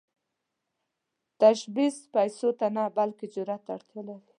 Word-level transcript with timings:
تشبث 1.39 1.95
پيسو 2.13 2.49
ته 2.59 2.67
نه، 2.75 2.83
بلکې 2.97 3.25
جرئت 3.33 3.61
ته 3.65 3.71
اړتیا 3.77 4.01
لري. 4.07 4.25